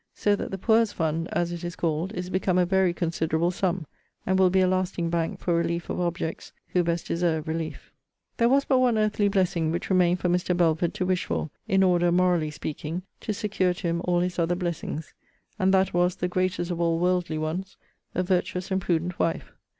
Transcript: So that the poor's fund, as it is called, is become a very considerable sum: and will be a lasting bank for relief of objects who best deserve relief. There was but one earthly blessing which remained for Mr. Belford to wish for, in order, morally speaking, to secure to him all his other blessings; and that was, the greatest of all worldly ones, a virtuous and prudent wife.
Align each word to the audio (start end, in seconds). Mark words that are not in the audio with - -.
So 0.15 0.35
that 0.35 0.49
the 0.49 0.57
poor's 0.57 0.91
fund, 0.91 1.29
as 1.31 1.51
it 1.51 1.63
is 1.63 1.75
called, 1.75 2.11
is 2.13 2.31
become 2.31 2.57
a 2.57 2.65
very 2.65 2.91
considerable 2.91 3.51
sum: 3.51 3.85
and 4.25 4.39
will 4.39 4.49
be 4.49 4.61
a 4.61 4.67
lasting 4.67 5.11
bank 5.11 5.39
for 5.39 5.53
relief 5.53 5.91
of 5.91 5.99
objects 5.99 6.53
who 6.69 6.81
best 6.81 7.05
deserve 7.05 7.47
relief. 7.47 7.91
There 8.37 8.49
was 8.49 8.65
but 8.65 8.79
one 8.79 8.97
earthly 8.97 9.27
blessing 9.27 9.69
which 9.69 9.91
remained 9.91 10.17
for 10.19 10.27
Mr. 10.27 10.57
Belford 10.57 10.95
to 10.95 11.05
wish 11.05 11.25
for, 11.25 11.51
in 11.67 11.83
order, 11.83 12.11
morally 12.11 12.49
speaking, 12.49 13.03
to 13.19 13.31
secure 13.31 13.75
to 13.75 13.87
him 13.89 14.01
all 14.03 14.21
his 14.21 14.39
other 14.39 14.55
blessings; 14.55 15.13
and 15.59 15.71
that 15.71 15.93
was, 15.93 16.15
the 16.15 16.27
greatest 16.27 16.71
of 16.71 16.81
all 16.81 16.97
worldly 16.97 17.37
ones, 17.37 17.77
a 18.15 18.23
virtuous 18.23 18.71
and 18.71 18.81
prudent 18.81 19.19
wife. 19.19 19.51